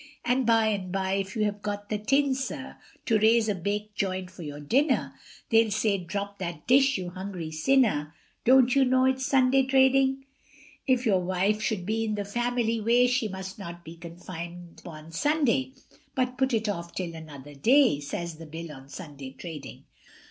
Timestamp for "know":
8.83-9.05